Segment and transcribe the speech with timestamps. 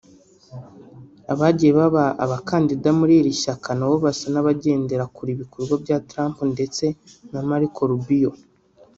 [1.33, 6.83] Abagiye baba abakandida muri iri shyaka nabo basa n’abagendera kure ibikorwa bya Trump ndetse
[7.49, 8.31] Marco Rubio